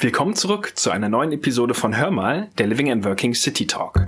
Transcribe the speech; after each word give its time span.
Willkommen 0.00 0.36
zurück 0.36 0.74
zu 0.76 0.92
einer 0.92 1.08
neuen 1.08 1.32
Episode 1.32 1.74
von 1.74 1.96
Hör 1.96 2.12
mal, 2.12 2.50
der 2.56 2.68
Living 2.68 2.88
and 2.92 3.04
Working 3.04 3.34
City 3.34 3.66
Talk. 3.66 4.06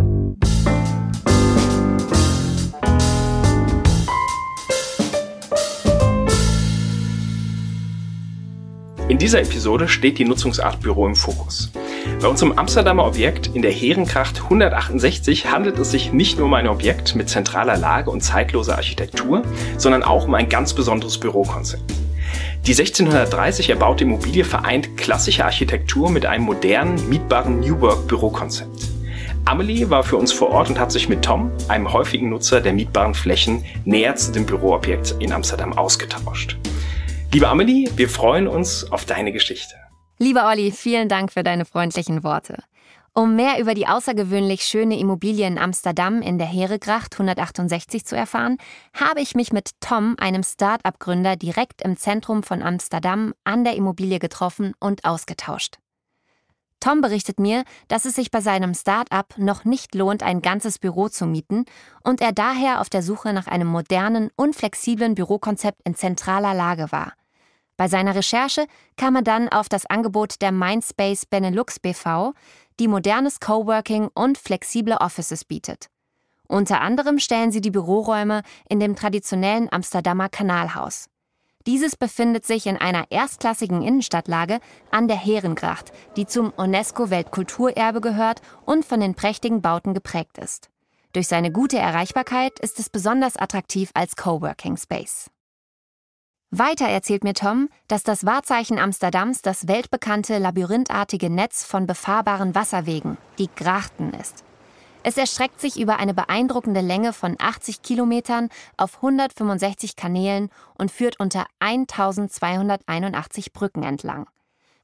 In 9.08 9.18
dieser 9.18 9.40
Episode 9.40 9.88
steht 9.88 10.18
die 10.18 10.24
Nutzungsart 10.24 10.80
Büro 10.80 11.08
im 11.08 11.16
Fokus. 11.16 11.72
Bei 12.22 12.29
unserem 12.29 12.53
Amsterdamer 12.53 13.04
Objekt 13.04 13.49
in 13.49 13.63
der 13.63 13.72
Herenkracht 13.72 14.45
168 14.45 15.51
handelt 15.51 15.77
es 15.81 15.91
sich 15.91 16.12
nicht 16.12 16.38
nur 16.38 16.47
um 16.47 16.55
ein 16.55 16.69
Objekt 16.69 17.16
mit 17.16 17.29
zentraler 17.29 17.77
Lage 17.77 18.12
und 18.12 18.20
zeitloser 18.20 18.77
Architektur, 18.77 19.43
sondern 19.77 20.05
auch 20.05 20.29
um 20.29 20.34
ein 20.34 20.48
ganz 20.48 20.73
besonderes 20.73 21.19
Bürokonzept. 21.19 21.99
Die 22.66 22.73
1630 22.73 23.70
erbaute 23.70 24.05
Immobilie 24.05 24.45
vereint 24.45 24.97
klassische 24.97 25.45
Architektur 25.45 26.11
mit 26.11 26.27
einem 26.27 26.45
modernen, 26.45 27.09
mietbaren 27.09 27.61
New 27.61 27.80
Work 27.80 28.07
Bürokonzept. 28.07 28.91
Amelie 29.47 29.89
war 29.89 30.05
für 30.05 30.19
uns 30.19 30.30
vor 30.30 30.51
Ort 30.51 30.69
und 30.69 30.79
hat 30.79 30.93
sich 30.93 31.09
mit 31.09 31.25
Tom, 31.25 31.51
einem 31.69 31.91
häufigen 31.91 32.29
Nutzer 32.29 32.61
der 32.61 32.75
mietbaren 32.75 33.15
Flächen, 33.15 33.65
näher 33.84 34.15
zu 34.15 34.31
dem 34.31 34.45
Büroobjekt 34.45 35.17
in 35.19 35.33
Amsterdam 35.33 35.73
ausgetauscht. 35.77 36.59
Liebe 37.33 37.48
Amelie, 37.48 37.89
wir 37.97 38.09
freuen 38.09 38.47
uns 38.47 38.92
auf 38.92 39.06
deine 39.06 39.33
Geschichte. 39.33 39.75
Lieber 40.19 40.47
Olli, 40.47 40.70
vielen 40.70 41.09
Dank 41.09 41.33
für 41.33 41.42
deine 41.42 41.65
freundlichen 41.65 42.23
Worte. 42.23 42.62
Um 43.12 43.34
mehr 43.34 43.59
über 43.59 43.74
die 43.74 43.88
außergewöhnlich 43.88 44.62
schöne 44.62 44.96
Immobilie 44.96 45.45
in 45.45 45.59
Amsterdam 45.59 46.23
in 46.23 46.38
der 46.38 46.46
Heregracht 46.46 47.14
168 47.14 48.05
zu 48.05 48.16
erfahren, 48.16 48.56
habe 48.95 49.20
ich 49.20 49.34
mich 49.34 49.52
mit 49.52 49.70
Tom, 49.80 50.14
einem 50.20 50.45
Start-up-Gründer, 50.45 51.34
direkt 51.34 51.83
im 51.83 51.96
Zentrum 51.96 52.45
von 52.45 52.62
Amsterdam 52.62 53.34
an 53.42 53.64
der 53.64 53.74
Immobilie 53.74 54.20
getroffen 54.20 54.74
und 54.78 55.05
ausgetauscht. 55.05 55.78
Tom 56.78 57.00
berichtet 57.00 57.41
mir, 57.41 57.64
dass 57.88 58.05
es 58.05 58.14
sich 58.14 58.30
bei 58.30 58.41
seinem 58.41 58.74
Start-up 58.74 59.34
noch 59.36 59.64
nicht 59.64 59.95
lohnt, 59.97 60.22
ein 60.22 60.41
ganzes 60.41 60.78
Büro 60.78 61.08
zu 61.08 61.27
mieten 61.27 61.64
und 62.05 62.20
er 62.20 62.33
daher 62.33 62.80
auf 62.80 62.89
der 62.89 63.02
Suche 63.02 63.33
nach 63.33 63.48
einem 63.48 63.69
modernen 63.69 64.30
und 64.36 64.55
flexiblen 64.55 65.17
Bürokonzept 65.17 65.80
in 65.84 65.97
zentraler 65.97 66.55
Lage 66.55 66.92
war. 66.92 67.12
Bei 67.81 67.89
seiner 67.89 68.14
Recherche 68.14 68.67
kam 68.98 69.17
er 69.17 69.23
dann 69.23 69.48
auf 69.48 69.70
das 69.70 69.86
Angebot 69.86 70.42
der 70.42 70.53
Mindspace 70.53 71.25
Benelux 71.25 71.81
BV, 71.81 72.34
die 72.78 72.89
modernes 72.89 73.41
Coworking 73.41 74.11
und 74.12 74.36
flexible 74.36 74.98
Offices 75.00 75.47
bietet. 75.47 75.86
Unter 76.47 76.83
anderem 76.83 77.19
stellen 77.19 77.53
sie 77.53 77.62
die 77.62 77.70
Büroräume 77.70 78.42
in 78.69 78.81
dem 78.81 78.97
traditionellen 78.97 79.73
Amsterdamer 79.73 80.28
Kanalhaus. 80.28 81.06
Dieses 81.67 81.97
befindet 81.97 82.45
sich 82.45 82.67
in 82.67 82.77
einer 82.77 83.06
erstklassigen 83.08 83.81
Innenstadtlage 83.81 84.61
an 84.91 85.08
der 85.08 85.17
Herengracht, 85.17 85.91
die 86.17 86.27
zum 86.27 86.53
UNESCO-Weltkulturerbe 86.55 88.03
gehört 88.03 88.42
und 88.67 88.84
von 88.84 89.01
den 89.01 89.14
prächtigen 89.14 89.62
Bauten 89.62 89.95
geprägt 89.95 90.36
ist. 90.36 90.69
Durch 91.14 91.28
seine 91.28 91.51
gute 91.51 91.78
Erreichbarkeit 91.78 92.61
ist 92.61 92.78
es 92.78 92.91
besonders 92.91 93.39
attraktiv 93.39 93.91
als 93.95 94.17
Coworking 94.17 94.77
Space. 94.77 95.31
Weiter 96.53 96.87
erzählt 96.89 97.23
mir 97.23 97.34
Tom, 97.34 97.69
dass 97.87 98.03
das 98.03 98.27
Wahrzeichen 98.27 98.81
Amsterdams 98.81 99.41
das 99.41 99.69
weltbekannte 99.69 100.39
labyrinthartige 100.39 101.31
Netz 101.31 101.65
von 101.65 101.87
befahrbaren 101.87 102.57
Wasserwegen, 102.57 103.19
die 103.39 103.48
Grachten, 103.55 104.12
ist. 104.15 104.42
Es 105.05 105.17
erstreckt 105.17 105.61
sich 105.61 105.79
über 105.79 106.01
eine 106.01 106.12
beeindruckende 106.12 106.81
Länge 106.81 107.12
von 107.12 107.37
80 107.39 107.83
Kilometern 107.83 108.48
auf 108.77 108.97
165 108.97 109.95
Kanälen 109.95 110.51
und 110.77 110.91
führt 110.91 111.20
unter 111.20 111.47
1281 111.61 113.53
Brücken 113.53 113.85
entlang. 113.85 114.27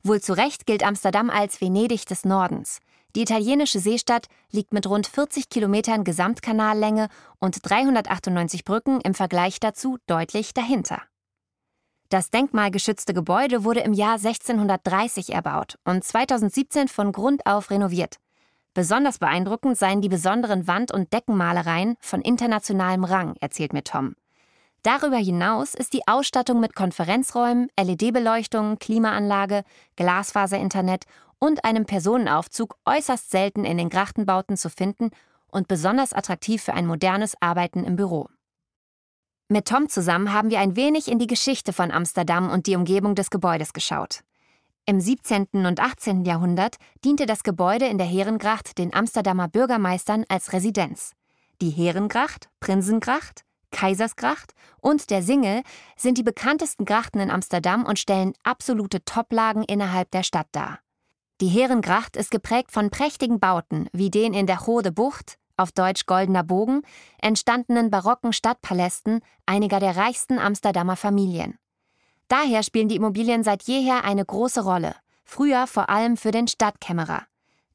Wohl 0.05 0.21
zu 0.21 0.35
Recht 0.35 0.67
gilt 0.67 0.85
Amsterdam 0.85 1.31
als 1.31 1.61
Venedig 1.61 2.07
des 2.07 2.25
Nordens. 2.25 2.79
Die 3.17 3.23
italienische 3.23 3.81
Seestadt 3.81 4.29
liegt 4.53 4.73
mit 4.73 4.87
rund 4.87 5.09
40 5.09 5.49
Kilometern 5.49 6.05
Gesamtkanallänge 6.05 7.09
und 7.41 7.59
398 7.69 8.65
Brücken 8.65 9.01
im 9.01 9.15
Vergleich 9.15 9.59
dazu 9.59 9.99
deutlich 10.07 10.55
dahinter. 10.55 11.03
Das 12.09 12.31
denkmalgeschützte 12.31 13.15
Gebäude 13.15 13.65
wurde 13.65 13.81
im 13.81 13.93
Jahr 13.93 14.15
1630 14.15 15.33
erbaut 15.33 15.77
und 15.85 16.05
2017 16.05 16.87
von 16.87 17.11
Grund 17.11 17.45
auf 17.47 17.71
renoviert. 17.71 18.19
Besonders 18.75 19.19
beeindruckend 19.19 19.77
seien 19.77 20.03
die 20.03 20.09
besonderen 20.09 20.69
Wand- 20.69 20.93
und 20.93 21.13
Deckenmalereien 21.13 21.97
von 21.99 22.21
internationalem 22.21 23.05
Rang, 23.05 23.35
erzählt 23.41 23.73
mir 23.73 23.83
Tom. 23.83 24.15
Darüber 24.83 25.17
hinaus 25.17 25.75
ist 25.75 25.95
die 25.95 26.07
Ausstattung 26.07 26.61
mit 26.61 26.77
Konferenzräumen, 26.77 27.69
LED-Beleuchtung, 27.81 28.79
Klimaanlage, 28.79 29.65
Glasfaserinternet 29.97 31.07
und 31.41 31.65
einem 31.65 31.87
Personenaufzug 31.87 32.77
äußerst 32.85 33.31
selten 33.31 33.65
in 33.65 33.79
den 33.79 33.89
Grachtenbauten 33.89 34.57
zu 34.57 34.71
finden 34.71 35.11
und 35.49 35.67
besonders 35.67 36.13
attraktiv 36.13 36.63
für 36.63 36.75
ein 36.75 36.87
modernes 36.87 37.35
Arbeiten 37.41 37.83
im 37.83 37.97
Büro. 37.97 38.29
Mit 39.49 39.69
Tom 39.69 39.89
zusammen 39.89 40.33
haben 40.33 40.51
wir 40.51 40.59
ein 40.59 40.75
wenig 40.75 41.07
in 41.07 41.21
die 41.21 41.29
Geschichte 41.29 41.73
von 41.73 41.93
Amsterdam 41.93 42.51
und 42.51 42.67
die 42.67 42.75
Umgebung 42.75 43.15
des 43.15 43.31
Gebäudes 43.31 43.73
geschaut. 43.73 44.25
Im 44.87 45.01
17. 45.01 45.47
und 45.67 45.79
18. 45.79 46.25
Jahrhundert 46.25 46.79
diente 47.05 47.27
das 47.27 47.45
Gebäude 47.45 47.87
in 47.87 47.97
der 47.97 48.09
Herengracht 48.09 48.77
den 48.77 48.93
Amsterdamer 48.93 49.47
Bürgermeistern 49.47 50.25
als 50.29 50.53
Residenz. 50.53 51.13
Die 51.61 51.71
Herengracht, 51.71 52.49
Prinsengracht, 52.59 53.45
Kaisersgracht 53.71 54.53
und 54.81 55.11
der 55.11 55.23
Singel 55.23 55.63
sind 55.97 56.19
die 56.19 56.25
bekanntesten 56.25 56.85
Grachten 56.85 57.21
in 57.21 57.31
Amsterdam 57.31 57.85
und 57.85 58.01
stellen 58.01 58.33
absolute 58.43 59.05
Toplagen 59.05 59.63
innerhalb 59.63 60.11
der 60.11 60.25
Stadt 60.25 60.49
dar. 60.51 60.81
Die 61.41 61.49
Herengracht 61.49 62.17
ist 62.17 62.33
geprägt 62.33 62.73
von 62.73 62.91
prächtigen 62.91 63.39
Bauten 63.39 63.89
wie 63.93 64.11
den 64.11 64.35
in 64.35 64.49
der 64.49 64.59
Rode 64.59 64.91
Bucht, 64.91 65.39
auf 65.57 65.73
Deutsch 65.73 66.07
Goldener 66.07 66.45
Bogen, 66.45 66.83
entstandenen 67.21 67.91
barocken 67.91 68.33
Stadtpalästen 68.33 69.21
einiger 69.47 69.81
der 69.81 69.97
reichsten 69.97 70.39
Amsterdamer 70.39 70.97
Familien. 70.97 71.59
Daher 72.29 72.63
spielen 72.63 72.89
die 72.89 72.97
Immobilien 72.97 73.45
seit 73.45 73.63
jeher 73.65 74.05
eine 74.05 74.25
große 74.25 74.63
Rolle, 74.63 74.95
früher 75.25 75.67
vor 75.67 75.89
allem 75.91 76.17
für 76.17 76.31
den 76.31 76.49
Stadtkämmerer. 76.49 77.23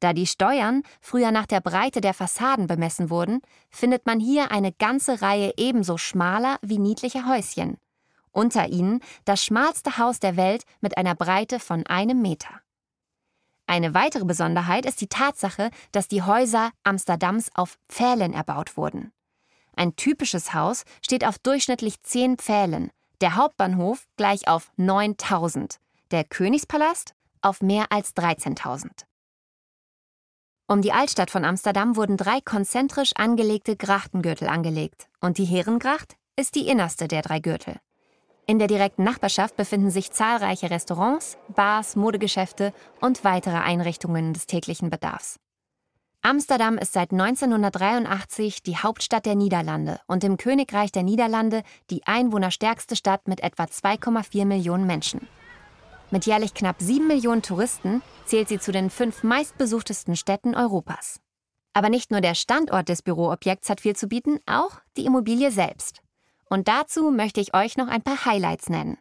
Da 0.00 0.12
die 0.12 0.26
Steuern 0.26 0.82
früher 1.00 1.30
nach 1.30 1.46
der 1.46 1.60
Breite 1.60 2.00
der 2.00 2.12
Fassaden 2.12 2.66
bemessen 2.66 3.08
wurden, 3.08 3.40
findet 3.70 4.04
man 4.04 4.18
hier 4.18 4.50
eine 4.50 4.72
ganze 4.72 5.22
Reihe 5.22 5.52
ebenso 5.56 5.96
schmaler 5.96 6.58
wie 6.60 6.78
niedlicher 6.78 7.28
Häuschen. 7.28 7.78
Unter 8.32 8.68
ihnen 8.68 9.00
das 9.24 9.44
schmalste 9.44 9.98
Haus 9.98 10.18
der 10.18 10.36
Welt 10.36 10.64
mit 10.80 10.96
einer 10.96 11.14
Breite 11.14 11.60
von 11.60 11.86
einem 11.86 12.20
Meter. 12.20 12.61
Eine 13.72 13.94
weitere 13.94 14.26
Besonderheit 14.26 14.84
ist 14.84 15.00
die 15.00 15.06
Tatsache, 15.06 15.70
dass 15.92 16.06
die 16.06 16.20
Häuser 16.20 16.72
Amsterdams 16.84 17.50
auf 17.54 17.78
Pfählen 17.88 18.34
erbaut 18.34 18.76
wurden. 18.76 19.12
Ein 19.74 19.96
typisches 19.96 20.52
Haus 20.52 20.84
steht 21.02 21.26
auf 21.26 21.38
durchschnittlich 21.38 22.02
10 22.02 22.36
Pfählen, 22.36 22.90
der 23.22 23.36
Hauptbahnhof 23.36 24.06
gleich 24.18 24.46
auf 24.46 24.70
9000, 24.76 25.78
der 26.10 26.24
Königspalast 26.24 27.14
auf 27.40 27.62
mehr 27.62 27.86
als 27.88 28.14
13.000. 28.14 28.90
Um 30.66 30.82
die 30.82 30.92
Altstadt 30.92 31.30
von 31.30 31.46
Amsterdam 31.46 31.96
wurden 31.96 32.18
drei 32.18 32.42
konzentrisch 32.42 33.12
angelegte 33.14 33.74
Grachtengürtel 33.74 34.48
angelegt 34.48 35.08
und 35.22 35.38
die 35.38 35.46
Herengracht 35.46 36.16
ist 36.36 36.56
die 36.56 36.68
innerste 36.68 37.08
der 37.08 37.22
drei 37.22 37.40
Gürtel. 37.40 37.80
In 38.46 38.58
der 38.58 38.66
direkten 38.66 39.04
Nachbarschaft 39.04 39.56
befinden 39.56 39.90
sich 39.90 40.10
zahlreiche 40.10 40.70
Restaurants, 40.70 41.38
Bars, 41.48 41.94
Modegeschäfte 41.94 42.72
und 43.00 43.22
weitere 43.24 43.58
Einrichtungen 43.58 44.32
des 44.32 44.46
täglichen 44.46 44.90
Bedarfs. 44.90 45.36
Amsterdam 46.22 46.78
ist 46.78 46.92
seit 46.92 47.12
1983 47.12 48.62
die 48.62 48.76
Hauptstadt 48.76 49.26
der 49.26 49.34
Niederlande 49.34 50.00
und 50.06 50.22
im 50.22 50.36
Königreich 50.36 50.92
der 50.92 51.02
Niederlande 51.02 51.62
die 51.90 52.06
einwohnerstärkste 52.06 52.94
Stadt 52.94 53.26
mit 53.26 53.40
etwa 53.42 53.64
2,4 53.64 54.44
Millionen 54.44 54.86
Menschen. 54.86 55.26
Mit 56.10 56.26
jährlich 56.26 56.54
knapp 56.54 56.76
7 56.78 57.06
Millionen 57.06 57.42
Touristen 57.42 58.02
zählt 58.24 58.48
sie 58.48 58.60
zu 58.60 58.70
den 58.70 58.90
fünf 58.90 59.22
meistbesuchtesten 59.22 60.14
Städten 60.14 60.54
Europas. 60.54 61.20
Aber 61.72 61.88
nicht 61.88 62.10
nur 62.10 62.20
der 62.20 62.34
Standort 62.34 62.88
des 62.88 63.02
Büroobjekts 63.02 63.70
hat 63.70 63.80
viel 63.80 63.96
zu 63.96 64.08
bieten, 64.08 64.38
auch 64.46 64.80
die 64.96 65.06
Immobilie 65.06 65.50
selbst. 65.50 66.01
Und 66.52 66.68
dazu 66.68 67.10
möchte 67.10 67.40
ich 67.40 67.54
euch 67.54 67.78
noch 67.78 67.88
ein 67.88 68.02
paar 68.02 68.26
Highlights 68.26 68.68
nennen. 68.68 68.98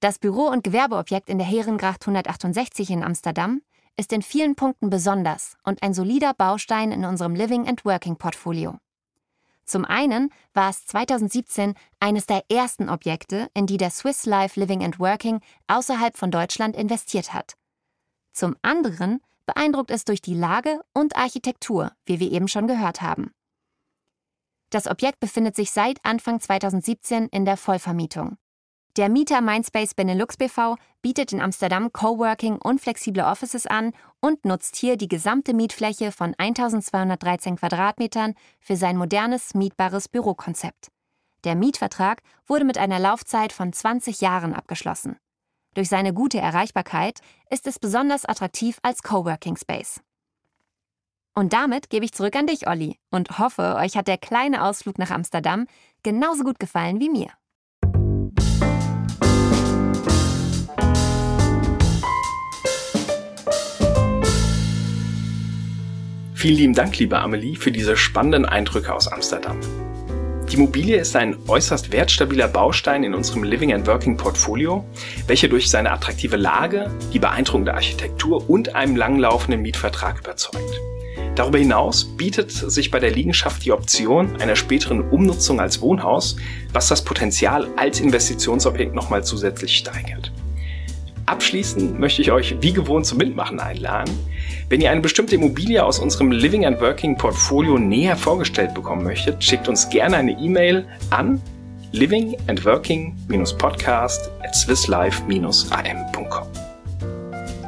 Das 0.00 0.18
Büro- 0.18 0.50
und 0.50 0.62
Gewerbeobjekt 0.62 1.30
in 1.30 1.38
der 1.38 1.46
Herengracht 1.46 2.02
168 2.02 2.90
in 2.90 3.02
Amsterdam 3.02 3.62
ist 3.96 4.12
in 4.12 4.20
vielen 4.20 4.56
Punkten 4.56 4.90
besonders 4.90 5.56
und 5.64 5.82
ein 5.82 5.94
solider 5.94 6.34
Baustein 6.34 6.92
in 6.92 7.06
unserem 7.06 7.34
Living 7.34 7.66
and 7.66 7.86
Working 7.86 8.16
Portfolio. 8.16 8.76
Zum 9.64 9.86
einen 9.86 10.30
war 10.52 10.68
es 10.68 10.84
2017 10.84 11.72
eines 11.98 12.26
der 12.26 12.42
ersten 12.50 12.90
Objekte, 12.90 13.48
in 13.54 13.64
die 13.64 13.78
der 13.78 13.88
Swiss 13.88 14.26
Life 14.26 14.60
Living 14.60 14.84
and 14.84 15.00
Working 15.00 15.40
außerhalb 15.68 16.14
von 16.14 16.30
Deutschland 16.30 16.76
investiert 16.76 17.32
hat. 17.32 17.54
Zum 18.34 18.54
anderen 18.60 19.22
beeindruckt 19.46 19.90
es 19.90 20.04
durch 20.04 20.20
die 20.20 20.34
Lage 20.34 20.82
und 20.92 21.16
Architektur, 21.16 21.92
wie 22.04 22.20
wir 22.20 22.30
eben 22.30 22.48
schon 22.48 22.66
gehört 22.66 23.00
haben. 23.00 23.32
Das 24.70 24.86
Objekt 24.86 25.20
befindet 25.20 25.56
sich 25.56 25.70
seit 25.70 25.98
Anfang 26.04 26.40
2017 26.40 27.28
in 27.28 27.44
der 27.44 27.56
Vollvermietung. 27.56 28.36
Der 28.96 29.10
Mieter 29.10 29.42
Mindspace 29.42 29.92
Benelux 29.92 30.38
BV 30.38 30.76
bietet 31.02 31.32
in 31.32 31.42
Amsterdam 31.42 31.92
Coworking 31.92 32.56
und 32.56 32.80
flexible 32.80 33.24
Offices 33.24 33.66
an 33.66 33.92
und 34.20 34.46
nutzt 34.46 34.76
hier 34.76 34.96
die 34.96 35.08
gesamte 35.08 35.52
Mietfläche 35.52 36.12
von 36.12 36.34
1213 36.38 37.56
Quadratmetern 37.56 38.34
für 38.58 38.76
sein 38.76 38.96
modernes, 38.96 39.54
mietbares 39.54 40.08
Bürokonzept. 40.08 40.88
Der 41.44 41.56
Mietvertrag 41.56 42.22
wurde 42.46 42.64
mit 42.64 42.78
einer 42.78 42.98
Laufzeit 42.98 43.52
von 43.52 43.70
20 43.70 44.22
Jahren 44.22 44.54
abgeschlossen. 44.54 45.18
Durch 45.74 45.90
seine 45.90 46.14
gute 46.14 46.38
Erreichbarkeit 46.38 47.20
ist 47.50 47.66
es 47.66 47.78
besonders 47.78 48.24
attraktiv 48.24 48.78
als 48.82 49.02
Coworking 49.02 49.58
Space. 49.58 50.00
Und 51.38 51.52
damit 51.52 51.90
gebe 51.90 52.06
ich 52.06 52.12
zurück 52.12 52.34
an 52.34 52.46
dich, 52.46 52.66
Olli, 52.66 52.96
und 53.10 53.38
hoffe, 53.38 53.76
euch 53.76 53.94
hat 53.94 54.08
der 54.08 54.16
kleine 54.16 54.64
Ausflug 54.64 54.98
nach 54.98 55.10
Amsterdam 55.10 55.66
genauso 56.02 56.44
gut 56.44 56.58
gefallen 56.58 56.98
wie 56.98 57.10
mir. 57.10 57.28
Vielen 66.34 66.56
lieben 66.56 66.74
Dank, 66.74 66.98
liebe 66.98 67.18
Amelie, 67.18 67.56
für 67.56 67.70
diese 67.70 67.98
spannenden 67.98 68.46
Eindrücke 68.46 68.94
aus 68.94 69.06
Amsterdam. 69.06 69.60
Die 70.48 70.54
Immobilie 70.54 70.96
ist 70.96 71.16
ein 71.16 71.36
äußerst 71.48 71.92
wertstabiler 71.92 72.48
Baustein 72.48 73.04
in 73.04 73.12
unserem 73.12 73.42
Living 73.42 73.74
and 73.74 73.86
Working 73.86 74.16
Portfolio, 74.16 74.86
welcher 75.26 75.48
durch 75.48 75.68
seine 75.68 75.90
attraktive 75.90 76.36
Lage, 76.36 76.90
die 77.12 77.18
beeindruckende 77.18 77.74
Architektur 77.74 78.48
und 78.48 78.74
einem 78.74 78.96
langlaufenden 78.96 79.60
Mietvertrag 79.60 80.20
überzeugt. 80.20 80.80
Darüber 81.34 81.58
hinaus 81.58 82.04
bietet 82.04 82.50
sich 82.50 82.90
bei 82.90 82.98
der 82.98 83.10
Liegenschaft 83.10 83.64
die 83.64 83.72
Option 83.72 84.36
einer 84.40 84.56
späteren 84.56 85.02
Umnutzung 85.10 85.60
als 85.60 85.80
Wohnhaus, 85.80 86.36
was 86.72 86.88
das 86.88 87.04
Potenzial 87.04 87.68
als 87.76 88.00
Investitionsobjekt 88.00 88.94
nochmal 88.94 89.24
zusätzlich 89.24 89.76
steigert. 89.76 90.32
Abschließend 91.26 91.98
möchte 91.98 92.22
ich 92.22 92.30
euch 92.30 92.56
wie 92.60 92.72
gewohnt 92.72 93.04
zum 93.04 93.18
Mitmachen 93.18 93.58
einladen. 93.58 94.16
Wenn 94.68 94.80
ihr 94.80 94.90
eine 94.90 95.00
bestimmte 95.00 95.34
Immobilie 95.34 95.84
aus 95.84 95.98
unserem 95.98 96.30
Living 96.30 96.64
and 96.64 96.80
Working 96.80 97.16
Portfolio 97.16 97.78
näher 97.78 98.16
vorgestellt 98.16 98.74
bekommen 98.74 99.02
möchtet, 99.02 99.42
schickt 99.42 99.68
uns 99.68 99.88
gerne 99.90 100.16
eine 100.16 100.32
E-Mail 100.32 100.86
an 101.10 101.40
living 101.92 102.36
and 102.46 102.64
working-podcast 102.64 104.30
at 104.44 104.54
swisslife-am.com. 104.54 106.46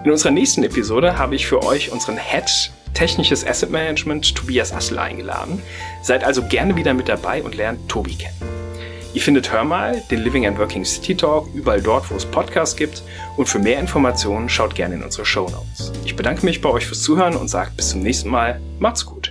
In 0.05 0.11
unserer 0.11 0.31
nächsten 0.31 0.63
Episode 0.63 1.19
habe 1.19 1.35
ich 1.35 1.47
für 1.47 1.63
euch 1.65 1.91
unseren 1.91 2.17
Head 2.17 2.71
Technisches 2.99 3.47
Asset 3.47 3.71
Management 3.71 4.35
Tobias 4.35 4.73
Assel 4.73 4.99
eingeladen. 4.99 5.63
Seid 6.03 6.25
also 6.25 6.43
gerne 6.43 6.75
wieder 6.75 6.95
mit 6.95 7.09
dabei 7.09 7.45
und 7.45 7.55
lernt 7.55 7.89
Tobi 7.89 8.17
kennen. 8.17 8.35
Ihr 9.15 9.23
findet 9.23 9.53
Hör 9.53 9.63
mal, 9.63 10.03
den 10.11 10.19
Living 10.19 10.49
and 10.49 10.59
Working 10.59 10.85
City 10.85 11.15
Talk, 11.15 11.47
überall 11.55 11.81
dort, 11.81 12.11
wo 12.11 12.17
es 12.17 12.27
Podcasts 12.27 12.75
gibt. 12.75 13.05
Und 13.37 13.49
für 13.49 13.61
mehr 13.61 13.79
Informationen 13.79 14.49
schaut 14.49 14.75
gerne 14.75 14.97
in 14.97 15.05
unsere 15.05 15.25
Show 15.25 15.49
Notes. 15.49 15.93
Ich 16.05 16.17
bedanke 16.17 16.45
mich 16.45 16.61
bei 16.61 16.71
euch 16.71 16.87
fürs 16.87 17.01
Zuhören 17.01 17.37
und 17.37 17.47
sage 17.47 17.71
bis 17.77 17.91
zum 17.91 18.03
nächsten 18.03 18.31
Mal. 18.31 18.61
Macht's 18.81 19.07
gut. 19.07 19.28